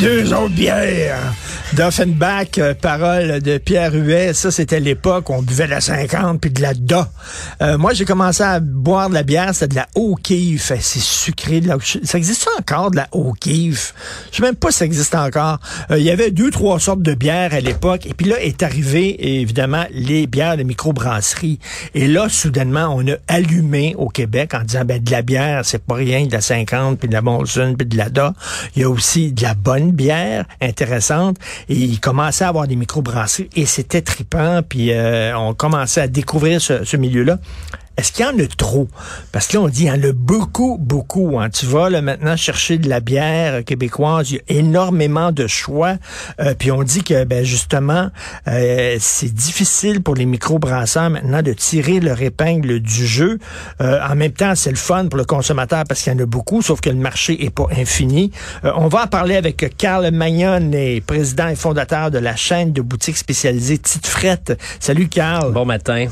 [0.00, 1.34] Deux autres bières.
[1.74, 6.50] D'Offenbach, euh, parole de Pierre Huet, ça c'était l'époque on buvait de la 50 puis
[6.50, 7.08] de la Da.
[7.62, 11.60] Euh, moi j'ai commencé à boire de la bière, c'était de la O'Keeffe, c'est sucré.
[11.60, 11.76] De la...
[12.02, 13.94] Ça existe encore de la O'Keeffe?
[14.32, 15.60] Je sais même pas si ça existe encore.
[15.92, 18.64] Euh, il y avait deux, trois sortes de bières à l'époque et puis là est
[18.64, 21.60] arrivé évidemment les bières de microbrasserie.
[21.94, 25.84] Et là soudainement on a allumé au Québec en disant ben de la bière c'est
[25.84, 28.34] pas rien, de la 50 puis de la Molson puis de la Da.
[28.74, 31.36] Il y a aussi de la bonne bière intéressante
[31.68, 34.60] et il commençait à avoir des microbrasseries et c'était tripant.
[34.68, 37.38] Puis euh, on commençait à découvrir ce, ce milieu-là.
[38.00, 38.88] Est-ce qu'il y en a trop?
[39.30, 41.38] Parce que là, on dit, il y en a beaucoup, beaucoup.
[41.38, 41.50] Hein.
[41.50, 45.96] Tu vas là, maintenant chercher de la bière québécoise, il y a énormément de choix.
[46.40, 48.08] Euh, puis on dit que, ben, justement,
[48.48, 53.38] euh, c'est difficile pour les microbrasseurs maintenant de tirer leur épingle du jeu.
[53.82, 56.26] Euh, en même temps, c'est le fun pour le consommateur parce qu'il y en a
[56.26, 58.30] beaucoup, sauf que le marché est pas infini.
[58.62, 60.70] on va en parler avec Carl Magnon,
[61.06, 64.58] président et fondateur de la chaîne de boutiques spécialisées Tite Frette.
[64.78, 65.52] Salut, Carl.
[65.52, 66.06] Bon matin.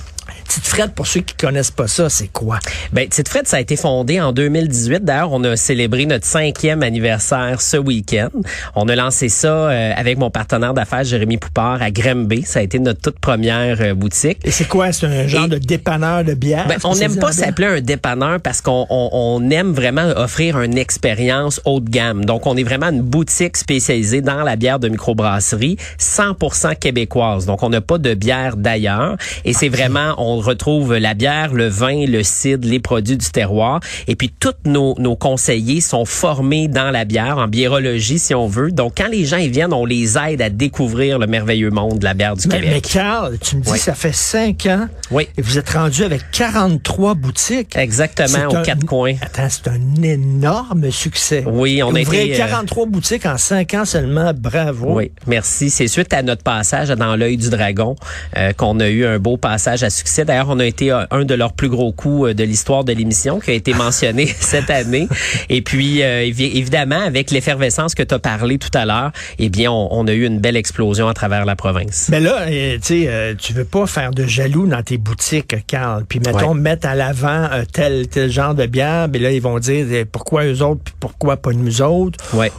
[0.48, 2.58] Tite Fred, pour ceux qui connaissent pas ça, c'est quoi?
[2.92, 5.04] Ben, Tite Fred, ça a été fondé en 2018.
[5.04, 8.30] D'ailleurs, on a célébré notre cinquième anniversaire ce week-end.
[8.74, 12.42] On a lancé ça euh, avec mon partenaire d'affaires, Jérémy Poupard, à Grimby.
[12.42, 14.38] Ça a été notre toute première euh, boutique.
[14.44, 14.92] Et c'est quoi?
[14.92, 16.67] C'est un genre de dépanneur de bière?
[16.68, 20.78] Ben, on n'aime pas s'appeler un dépanneur parce qu'on on, on aime vraiment offrir une
[20.78, 22.24] expérience haut de gamme.
[22.24, 27.46] Donc, on est vraiment une boutique spécialisée dans la bière de microbrasserie, 100% québécoise.
[27.46, 29.17] Donc, on n'a pas de bière d'ailleurs.
[29.44, 33.80] Et c'est vraiment on retrouve la bière, le vin, le cidre, les produits du terroir.
[34.06, 38.46] Et puis, tous nos, nos conseillers sont formés dans la bière, en biérologie, si on
[38.46, 38.70] veut.
[38.70, 42.05] Donc, quand les gens ils viennent, on les aide à découvrir le merveilleux monde de
[42.05, 42.70] la bière du mais, Québec.
[42.74, 44.89] Mais Carl, tu me dis, ça fait cinq ans.
[45.11, 45.29] Oui.
[45.36, 47.77] Et vous êtes rendu avec 43 boutiques.
[47.77, 49.14] Exactement, aux un, quatre coins.
[49.20, 51.45] Attends, c'est un énorme succès.
[51.46, 52.30] Oui, on a été...
[52.30, 52.39] été...
[52.39, 54.33] 43 boutiques en cinq ans seulement.
[54.35, 54.96] Bravo.
[54.96, 55.70] Oui, merci.
[55.70, 57.96] C'est suite à notre passage dans l'œil du dragon
[58.36, 60.08] euh, qu'on a eu un beau passage à succès.
[60.17, 63.51] D'ailleurs, on a été un de leurs plus gros coups de l'histoire de l'émission qui
[63.51, 65.08] a été mentionné cette année.
[65.48, 69.70] Et puis, euh, évidemment, avec l'effervescence que tu as parlé tout à l'heure, eh bien,
[69.70, 72.08] on, on, a eu une belle explosion à travers la province.
[72.11, 76.05] Mais là, tu sais, euh, tu veux pas faire de jaloux dans tes boutiques, Carl.
[76.08, 76.61] Puis, mettons, ouais.
[76.61, 79.08] mettre à l'avant euh, tel, tel genre de bière.
[79.13, 82.18] Mais là, ils vont dire eh, pourquoi eux autres, puis pourquoi pas nous autres?
[82.35, 82.51] Ouais.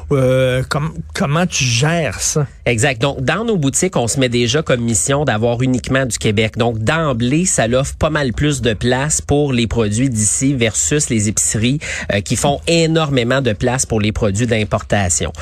[0.69, 2.47] Com comment tu gères ça?
[2.69, 3.01] Exact.
[3.01, 6.55] Donc, dans nos boutiques, on se met déjà comme mission d'avoir uniquement du Québec.
[6.55, 11.29] Donc, d'emblée, ça l'offre pas mal plus de place pour les produits d'ici versus les
[11.29, 11.79] épiceries
[12.13, 15.33] euh, qui font énormément de place pour les produits d'importation.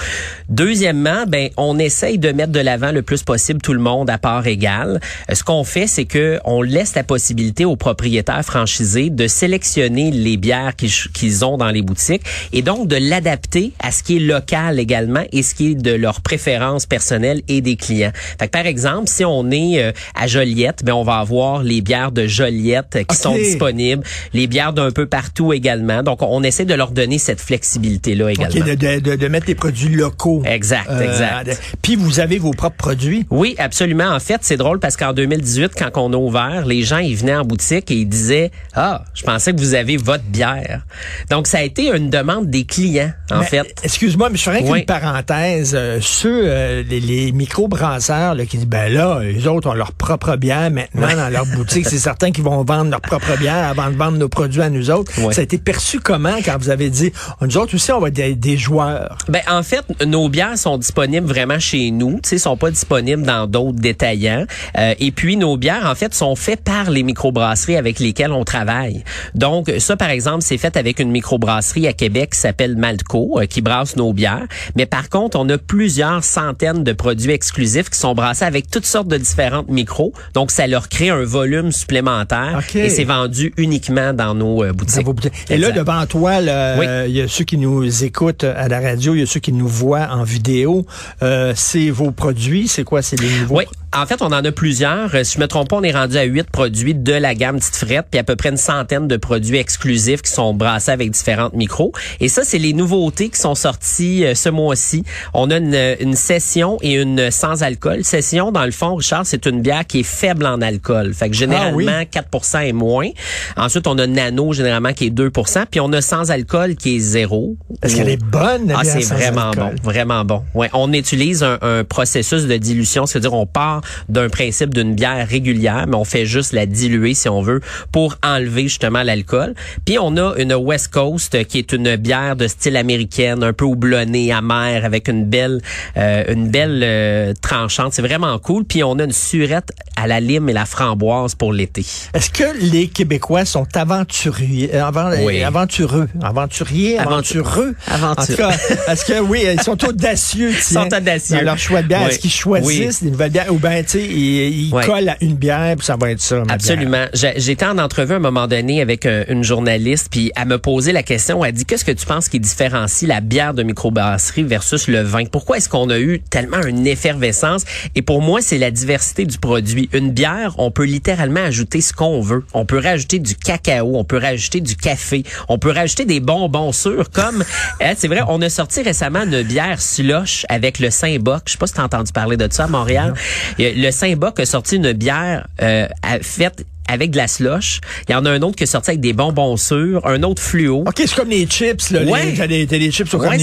[0.47, 4.17] Deuxièmement, ben on essaye de mettre de l'avant le plus possible tout le monde à
[4.17, 5.01] part égale.
[5.29, 10.11] Euh, ce qu'on fait, c'est que on laisse la possibilité aux propriétaires franchisés de sélectionner
[10.11, 12.23] les bières qu'ils ont dans les boutiques
[12.53, 15.91] et donc de l'adapter à ce qui est local également et ce qui est de
[15.91, 17.16] leur préférence personnelle
[17.47, 18.11] et des clients.
[18.39, 21.81] Fait que, par exemple, si on est euh, à Joliette, ben on va avoir les
[21.81, 23.15] bières de Joliette qui okay.
[23.15, 26.03] sont disponibles, les bières d'un peu partout également.
[26.03, 28.55] Donc, on essaie de leur donner cette flexibilité-là également.
[28.55, 30.41] Okay, de, de, de, mettre les produits locaux.
[30.45, 31.77] Exact, euh, exact.
[31.81, 33.25] Puis, vous avez vos propres produits?
[33.29, 34.09] Oui, absolument.
[34.09, 37.35] En fait, c'est drôle parce qu'en 2018, quand on a ouvert, les gens, ils venaient
[37.35, 40.81] en boutique et ils disaient, ah, je pensais que vous avez votre bière.
[41.29, 43.75] Donc, ça a été une demande des clients, en mais, fait.
[43.83, 44.79] Excuse-moi, mais je ferais Oui.
[44.79, 45.73] une parenthèse.
[45.75, 49.93] Euh, ceux, euh, les, les micro-brasseurs là, qui disent, ben là, les autres ont leur
[49.93, 51.87] propre bière maintenant dans leur boutique.
[51.87, 54.91] C'est certain qu'ils vont vendre leur propre bière avant de vendre nos produits à nous
[54.91, 55.11] autres.
[55.21, 55.33] Ouais.
[55.33, 57.11] Ça a été perçu comment quand vous avez dit,
[57.41, 59.17] nous autres aussi, on va être des, des joueurs?
[59.29, 63.23] Ben en fait, nos bières sont disponibles vraiment chez nous, tu sais, sont pas disponibles
[63.23, 64.45] dans d'autres détaillants.
[64.77, 68.43] Euh, et puis nos bières en fait sont faites par les microbrasseries avec lesquelles on
[68.43, 69.03] travaille.
[69.35, 73.45] Donc ça par exemple, c'est fait avec une microbrasserie à Québec qui s'appelle Malco euh,
[73.45, 77.99] qui brasse nos bières, mais par contre, on a plusieurs centaines de produits exclusifs qui
[77.99, 80.13] sont brassés avec toutes sortes de différentes micros.
[80.33, 84.73] Donc, ça leur crée un volume supplémentaire et c'est vendu uniquement dans nos euh, Dans
[84.75, 85.05] boutiques.
[85.05, 85.33] vos boutiques.
[85.49, 86.45] Et là, devant toi, Oui.
[86.47, 89.39] euh, il y a ceux qui nous écoutent à la radio, il y a ceux
[89.39, 90.85] qui nous voient en vidéo.
[91.21, 93.01] Euh, c'est vos produits, c'est quoi?
[93.01, 93.57] C'est les nouveaux?
[93.57, 95.13] Oui, en fait, on en a plusieurs.
[95.15, 97.57] Euh, Si je me trompe pas, on est rendu à huit produits de la gamme
[97.59, 101.11] Petite Frette, puis à peu près une centaine de produits exclusifs qui sont brassés avec
[101.11, 101.91] différentes micros.
[102.19, 105.03] Et ça, c'est les nouveautés qui sont sorties euh, ce mois-ci.
[105.33, 108.03] On a une, une session et une sans alcool.
[108.03, 111.13] Session, dans le fond, Richard, c'est une bière qui est faible en alcool.
[111.13, 112.29] Fait que généralement, Ah oui?
[112.31, 113.07] 4% et moins.
[113.55, 116.99] Ensuite, on a Nano, généralement, qui est 2% puis on a sans alcool qui est
[116.99, 117.55] zéro.
[117.81, 118.67] Est-ce qu'elle est bonne?
[118.67, 119.75] la Ah, c'est vraiment alcool?
[119.75, 120.43] bon, vraiment bon.
[120.53, 125.27] Ouais, on utilise un, un processus de dilution, c'est-à-dire on part d'un principe d'une bière
[125.27, 127.61] régulière, mais on fait juste la diluer si on veut
[127.91, 129.53] pour enlever justement l'alcool.
[129.85, 133.65] Puis on a une West Coast qui est une bière de style américaine, un peu
[133.65, 135.61] houblonnée, amère, avec une belle,
[135.97, 137.93] euh, une belle euh, tranchante.
[137.93, 138.65] C'est vraiment cool.
[138.65, 141.85] Puis on a une surette à la lime et la framboise pour l'été.
[142.13, 145.43] Est-ce que les Québécois sont aventuriers, euh, avant- Oui.
[145.43, 147.75] aventureux, aventuriers, Aventu- aventureux?
[147.87, 151.37] Aventure- En tout cas, est-ce que oui, ils sont audacieux, tiens, sont audacieux.
[151.37, 152.01] dans leur choix de bière.
[152.03, 152.09] Oui.
[152.09, 154.83] Est-ce qu'ils choisissent des nouvelles bières ou ben tu sais, ils Oui.
[154.85, 156.43] collent à une bière puis ça va être ça.
[156.45, 156.53] ma.
[156.53, 157.05] Absolument.
[157.13, 160.57] J'ai- J'étais en entrevue à un moment donné avec euh, une journaliste, puis elle me
[160.57, 161.43] posait la question.
[161.43, 165.25] Elle dit qu'est-ce que tu penses qui différencie la bière de microbrasserie versus le vin?
[165.25, 167.63] Pourquoi est-ce qu'on a eu tellement une effervescence?
[167.95, 169.89] Et pour moi, c'est la diversité du produit.
[169.93, 172.43] Une bière, on peut littéralement ajouter ce qu'on veut.
[172.53, 176.71] On peut rajouter du cacao, on peut rajouter du café, on peut rajouter des bonbons
[176.71, 177.09] sûrs.
[177.11, 177.43] Comme
[177.81, 181.43] hein, c'est vrai, on a sorti récemment une bière slush avec le Saint-Boc.
[181.45, 183.13] Je sais pas si tu as entendu parler de ça à Montréal.
[183.59, 185.87] Le Saint-Boc a sorti une bière euh,
[186.21, 187.81] faite avec de la slush.
[188.07, 190.41] Il y en a un autre qui est sorti avec des bonbons sûrs, un autre
[190.41, 190.83] fluo.
[190.87, 192.03] OK, c'est comme les chips, là.
[192.03, 192.33] Ouais.
[192.35, 193.37] T'as des, chips au Ouais,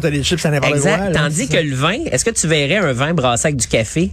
[0.00, 0.76] t'as des chips à n'importe quoi.
[0.76, 1.12] Exact.
[1.12, 4.10] là, Tandis que le vin, est-ce que tu verrais un vin brassé avec du café?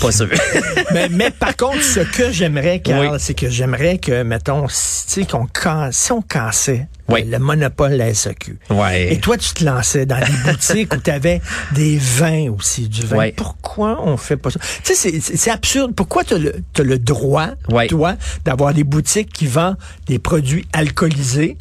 [0.00, 0.28] Pas sûr.
[0.92, 3.16] mais, mais par contre, ce que j'aimerais, Carl, Oui.
[3.20, 5.46] c'est que j'aimerais que, mettons, si, qu'on
[5.92, 7.24] si on cassait Oui.
[7.24, 8.58] le monopole de la SAQ.
[8.70, 9.12] Ouais.
[9.12, 11.40] Et toi, tu te lançais dans des boutiques où tu avais
[11.72, 13.16] des vins aussi, du vin.
[13.36, 14.60] Pourquoi on fait pas ça?
[14.84, 15.94] Tu sais, c'est- absurde.
[15.94, 17.48] Pourquoi tu as le, t'as le droit,
[17.88, 19.76] toi, d'avoir des boutiques qui vendent
[20.06, 21.58] des produits alcoolisés?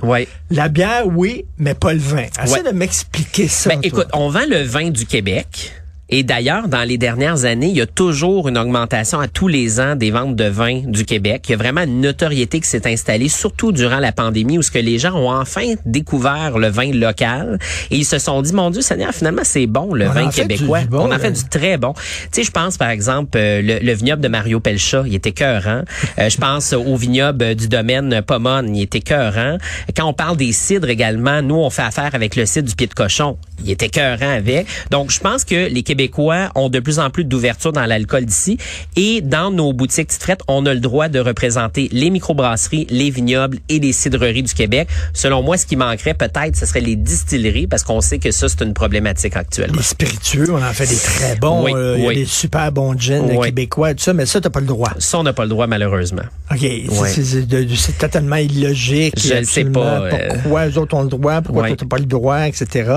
[0.50, 2.26] La bière, oui, mais pas le vin.
[2.44, 3.70] Essaie de m'expliquer ça.
[3.72, 5.74] Ben, écoute, on vend le vin du Québec.
[6.13, 9.80] Et d'ailleurs, dans les dernières années, il y a toujours une augmentation à tous les
[9.80, 11.44] ans des ventes de vin du Québec.
[11.48, 14.72] Il y a vraiment une notoriété qui s'est installée, surtout durant la pandémie, où ce
[14.72, 17.58] que les gens ont enfin découvert le vin local
[17.90, 20.81] et ils se sont dit, mon Dieu Seigneur, finalement, c'est bon le On vin québécois.
[20.90, 21.19] bon, on en là.
[21.19, 21.94] fait du très bon.
[21.94, 25.31] Tu sais, je pense par exemple euh, le, le vignoble de Mario Pelcha, il était
[25.31, 25.84] cœurant.
[26.19, 29.57] Euh, je pense au vignoble du domaine Pomone, il était cœurant.
[29.96, 32.88] Quand on parle des cidres également, nous on fait affaire avec le cidre du pied
[32.88, 34.68] de cochon, il était cœurant avec.
[34.90, 38.58] Donc je pense que les Québécois ont de plus en plus d'ouverture dans l'alcool d'ici
[38.96, 43.10] et dans nos boutiques petites frettes, on a le droit de représenter les microbrasseries, les
[43.10, 44.88] vignobles et les cidreries du Québec.
[45.13, 48.48] Selon moi, ce qui manquerait peut-être, ce serait les distilleries parce qu'on sait que ça
[48.50, 49.78] c'est une problématique actuellement.
[49.78, 51.64] Les spiritueux, on en fait des très bons.
[51.66, 53.48] Oui, euh, Il y a des super bons gins Oui.
[53.48, 54.92] québécois, tout ça, mais ça, t'as pas le droit.
[55.00, 56.24] Ça, on n'a pas le droit, malheureusement.
[56.52, 56.60] OK.
[57.07, 59.14] c'est- totalement illogique.
[59.18, 60.12] Je le sais pas, euh.
[60.42, 62.90] Pourquoi eux autres ont le droit, pourquoi t'as pas le droit, etc.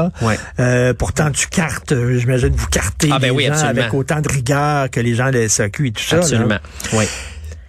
[0.61, 3.81] Euh, pourtant, tu cartes, euh, j'imagine, vous cartez Ah, ben les oui, gens absolument.
[3.81, 6.17] avec autant de rigueur que les gens de la SAQ et tout ça.
[6.17, 6.23] là.
[6.23, 6.59] Absolument.
[6.93, 7.05] Oui.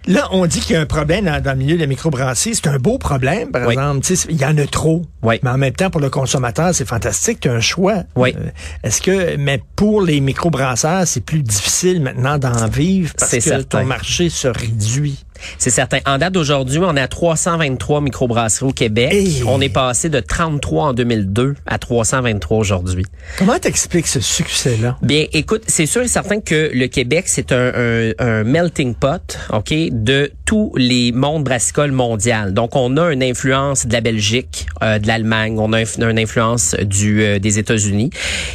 [0.08, 2.54] Là, on dit qu'il y a un problème dans, dans le milieu de la microbrasserie.
[2.54, 3.72] C'est un beau problème, par Oui.
[3.74, 4.06] exemple.
[4.28, 5.02] Il y en a trop.
[5.22, 5.40] Oui.
[5.42, 7.40] Mais en même temps, pour le consommateur, c'est fantastique.
[7.40, 8.04] Tu as un choix.
[8.14, 8.32] Oui.
[8.38, 8.50] Euh,
[8.84, 13.80] Est-ce que, mais pour les microbrasseurs, c'est plus difficile maintenant d'en vivre parce que certain.
[13.80, 15.24] ton marché se réduit?
[15.58, 15.98] C'est certain.
[16.06, 19.12] En date d'aujourd'hui, on est à 323 microbrasseries au Québec.
[19.12, 19.42] Hey.
[19.46, 23.04] On est passé de 33 en 2002 à 323 aujourd'hui.
[23.38, 24.96] Comment t'expliques ce succès-là?
[25.02, 29.38] Bien, écoute, c'est sûr et certain que le Québec, c'est un, un- un melting pot,
[29.52, 32.54] OK, de tous les mondes brassicoles mondial.
[32.54, 36.74] Donc, on a une influence de la Belgique, euh, de l'Allemagne, on a une influence
[36.78, 38.10] euh, des États-Unis.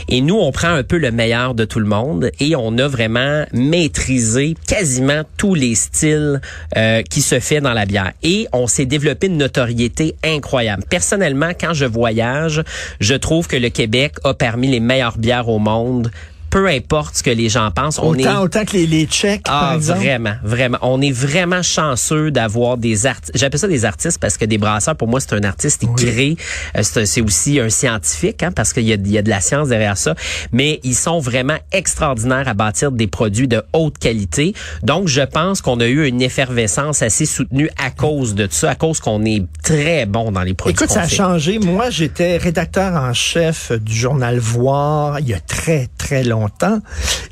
[0.08, 2.88] Et nous, on prend un peu le meilleur de tout le monde et on a
[2.88, 6.40] vraiment maîtrisé quasiment tous les styles
[6.78, 8.14] euh, qui se fait dans la bière.
[8.24, 10.84] Et on s'est développé une notoriété incroyable.
[10.90, 12.64] Personnellement, quand je voyage,
[13.02, 16.10] je trouve que le Québec a parmi les meilleures bières au monde.
[16.52, 19.44] Peu importe ce que les gens pensent, on est Autant, autant que les, les Tchèques,
[19.44, 20.00] par ah, exemple?
[20.02, 20.78] vraiment, vraiment.
[20.82, 23.32] On est vraiment chanceux d'avoir des artistes.
[23.36, 25.82] J'appelle ça des artistes parce que des brasseurs, pour moi, c'est un artiste.
[25.84, 26.36] Il crée.
[26.78, 29.40] Euh, C'est aussi un scientifique, hein, parce qu'il y a, il y a de la
[29.42, 30.14] science derrière ça.
[30.52, 34.54] Mais ils sont vraiment extraordinaires à bâtir des produits de haute qualité.
[34.84, 38.76] Donc, je pense qu'on a eu une effervescence assez soutenue à cause de ça, à
[38.76, 41.16] cause qu'on est très bon dans les produits Écoute, ça a fait.
[41.16, 41.60] changé.
[41.60, 46.41] Moi, j'étais rédacteur en chef du journal Voir il y a très, très longtemps.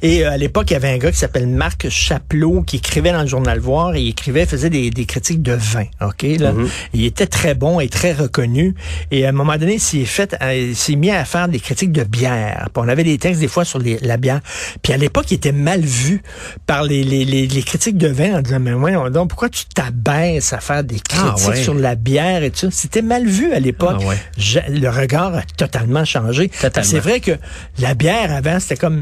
[0.01, 3.11] Et euh, à l'époque, il y avait un gars qui s'appelle Marc Chapelot qui écrivait
[3.11, 5.85] dans le journal Voir et il écrivait, faisait des, des critiques de vin.
[6.01, 6.23] OK?
[6.39, 6.53] Là?
[6.53, 6.67] Mm-hmm.
[6.93, 8.75] Il était très bon et très reconnu.
[9.11, 11.91] Et à un moment donné, il s'est fait, euh, s'est mis à faire des critiques
[11.91, 12.69] de bière.
[12.73, 14.39] Puis on avait des textes des fois sur les- la bière.
[14.81, 16.21] Puis à l'époque, il était mal vu
[16.65, 19.65] par les, les, les, les critiques de vin en disant, mais ouais, donc pourquoi tu
[19.65, 21.61] t'abaisses à faire des critiques Ah ouais.
[21.61, 22.67] sur la bière et tout ça?
[22.71, 23.97] C'était mal vu à l'époque.
[24.01, 24.17] Ah ouais.
[24.69, 26.49] Le regard a totalement changé.
[26.83, 27.31] C'est vrai que
[27.79, 28.99] la bière avant, c'était comme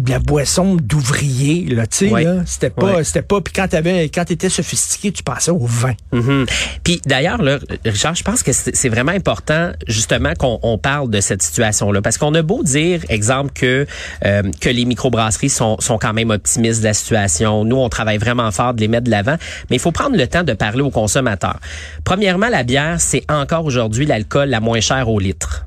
[0.00, 2.42] de la boisson d'ouvrier, là, tu sais, là.
[2.46, 5.92] C'était pas, c'était pas, puis quand t'avais, quand t'étais sophistiqué, tu pensais au vin.
[6.12, 6.46] Mhm.
[6.82, 11.10] Puis d'ailleurs, là, Richard, je pense que c'est c'est vraiment important justement qu'on on parle
[11.10, 13.86] de cette situation-là, parce qu'on a beau dire, exemple, que
[14.24, 17.64] euh, que les microbrasseries sont sont quand même optimistes de la situation.
[17.64, 19.36] Nous, on travaille vraiment fort de les mettre de l'avant,
[19.68, 21.60] mais il faut prendre le temps de parler aux consommateurs.
[22.04, 25.66] Premièrement, la bière, c'est encore aujourd'hui l'alcool la moins chère au litre.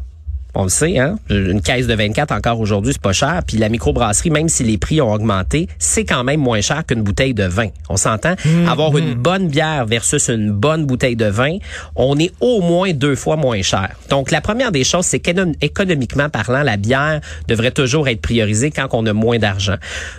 [0.56, 1.18] On le sait, hein?
[1.32, 3.42] Une caisse de 24 encore aujourd'hui, c'est pas cher.
[3.48, 7.02] Puis la microbrasserie, même si les prix ont augmenté, c'est quand même moins cher qu'une
[7.02, 7.70] bouteille de vin.
[7.90, 8.36] On s'entend?
[8.68, 11.58] Avoir une bonne bière versus une bonne bouteille de vin,
[11.96, 13.90] on est au moins deux fois moins cher.
[14.10, 18.88] Donc la première des choses, c'est qu'économiquement parlant, la bière devrait toujours être priorisée quand
[18.92, 19.76] on a moins d'argent.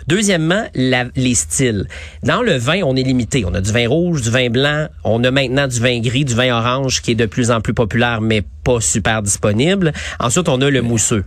[0.09, 1.87] Deuxièmement, la- les styles.
[2.23, 3.45] Dans le vin, on est limité.
[3.47, 6.35] On a du vin rouge, du vin blanc, on a maintenant du vin gris, du
[6.35, 9.93] vin orange qui est de plus en plus populaire, mais pas super disponible.
[10.19, 11.25] Ensuite, on a le mousseux.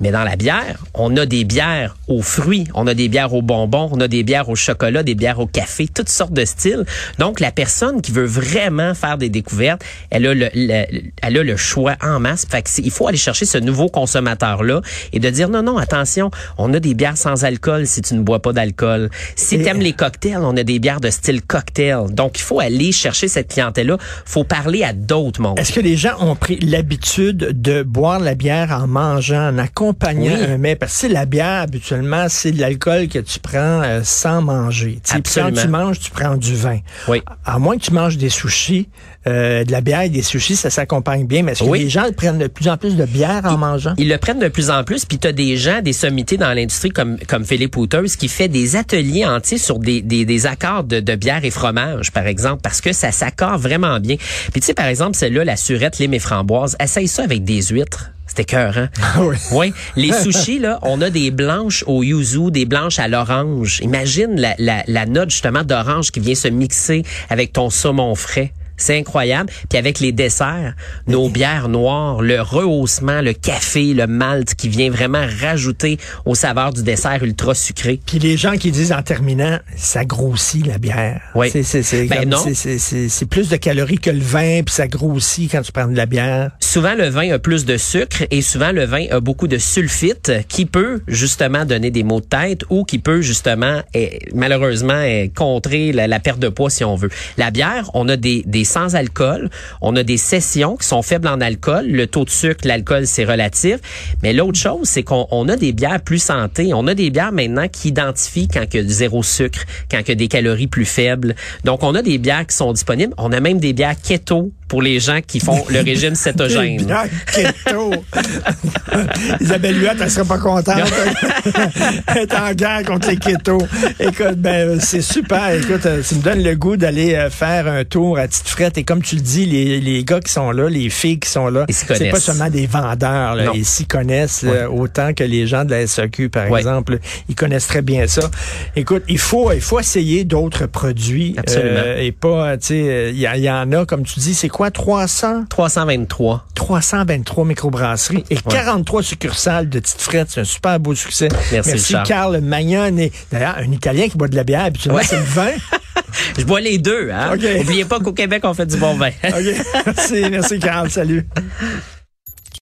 [0.00, 3.42] Mais dans la bière, on a des bières aux fruits, on a des bières aux
[3.42, 6.84] bonbons, on a des bières au chocolat, des bières au café, toutes sortes de styles.
[7.18, 10.84] Donc, la personne qui veut vraiment faire des découvertes, elle a le, le-
[11.22, 12.44] elle a le choix en masse.
[12.50, 14.80] Fait que il faut aller chercher ce nouveau consommateur-là
[15.12, 18.22] et de dire non, non, attention, on a des bières sans alcool si tu ne
[18.22, 19.10] bois pas d'alcool.
[19.36, 22.06] Si tu aimes les cocktails, on a des bières de style cocktail.
[22.10, 23.98] Donc, il faut aller chercher cette clientèle-là.
[24.24, 25.58] faut parler à d'autres mondes.
[25.58, 29.83] Est-ce que les gens ont pris l'habitude de boire la bière en mangeant, en accompagnant
[29.92, 30.44] Oui.
[30.48, 30.76] un mets?
[30.76, 34.98] Parce que la bière, habituellement, c'est de l'alcool que tu prends euh, sans manger.
[35.02, 36.78] Puis quand tu manges, tu prends du vin.
[37.08, 37.22] Oui.
[37.44, 38.88] À moins que tu manges des sushis,
[39.26, 41.42] euh, de la bière et des sushis, ça s'accompagne bien.
[41.42, 41.80] Mais est-ce que Oui.
[41.84, 43.94] les gens prennent de plus en plus de bière en mangeant?
[43.98, 46.52] Ils le prennent de plus en plus, puis tu as des gens, des sommités dans
[46.52, 50.84] l'industrie comme comme Philippe Houters qui fait des ateliers entiers sur des, des, des accords
[50.84, 54.16] de, de bière et fromage, par exemple, parce que ça s'accorde vraiment bien.
[54.52, 57.62] Puis tu sais, par exemple, celle-là, la surette, lime et framboise, essaye ça avec des
[57.62, 58.10] huîtres.
[58.36, 58.88] C'était cœur, hein?
[59.20, 59.36] oui.
[59.52, 63.78] Oui, les sushis là, on a des blanches au yuzu, des blanches à l'orange.
[63.80, 68.52] Imagine la, la, la note justement d'orange qui vient se mixer avec ton saumon frais.
[68.76, 69.50] C'est incroyable.
[69.68, 70.74] Puis avec les desserts,
[71.06, 76.72] nos bières noires, le rehaussement, le café, le malt qui vient vraiment rajouter aux saveurs
[76.72, 78.00] du dessert ultra sucré.
[78.04, 81.20] Puis les gens qui disent en terminant, ça grossit la bière.
[81.34, 81.48] Oui.
[81.50, 85.50] C'est, c'est, c'est, Ben c'est, c'est, plus de calories que le vin, puis ça grossit
[85.50, 86.50] quand tu prends de la bière.
[86.60, 90.32] Souvent, le vin a plus de sucre et souvent, le vin a beaucoup de sulfite
[90.48, 95.30] qui peut justement donner des maux de tête ou qui peut justement, eh, malheureusement, eh,
[95.34, 97.10] contrer la, la perte de poids si on veut.
[97.38, 101.40] La bière, on a des, des sans-alcool, on a des sessions qui sont faibles en
[101.40, 101.86] alcool.
[101.86, 103.76] Le taux de sucre, l'alcool, c'est relatif.
[104.22, 106.72] Mais l'autre chose, c'est qu'on on a des bières plus santé.
[106.74, 110.08] On a des bières maintenant qui identifient quand il y a zéro sucre, quand il
[110.08, 111.34] y a des calories plus faibles.
[111.64, 113.14] Donc, on a des bières qui sont disponibles.
[113.18, 116.84] On a même des bières keto pour les gens qui font le régime cétogène.
[119.40, 120.78] Isabelle Huot, elle serait pas contente.
[122.08, 123.58] elle est en guerre contre les keto.
[124.00, 125.50] Écoute, ben, c'est super.
[125.54, 128.76] Écoute, euh, ça me donne le goût d'aller euh, faire un tour à Tite Frette.
[128.78, 131.46] Et comme tu le dis, les, les gars qui sont là, les filles qui sont
[131.48, 133.36] là, c'est pas seulement des vendeurs.
[133.36, 133.52] Là.
[133.54, 136.58] Ils s'y connaissent euh, autant que les gens de la SAQ, par Ouais.
[136.58, 136.98] exemple.
[137.28, 138.28] Ils connaissent très bien ça.
[138.74, 141.36] Écoute, il faut, il faut essayer d'autres produits.
[141.38, 141.80] Absolument.
[141.84, 144.34] euh, et pas, tu sais, il y, a- il y en a, comme tu dis,
[144.34, 145.44] c'est quoi, 300?
[145.48, 146.46] 323.
[146.54, 150.30] 323 microbrasseries et 43 succursales de Tite Frette.
[150.30, 151.28] C'est un super beau succès.
[151.52, 152.06] Merci, Richard.
[152.06, 152.96] Carl Magnon.
[152.98, 155.06] Et d'ailleurs, un Italien qui boit de la bière, habituellement, Ouais.
[155.06, 155.50] c'est le vin.
[156.38, 157.10] Je bois les deux.
[157.12, 157.32] Hein?
[157.34, 157.44] OK.
[157.60, 159.10] Oubliez pas qu'au Québec, on fait du bon vin.
[159.22, 160.90] Merci, merci, Carl.
[160.90, 161.26] Salut.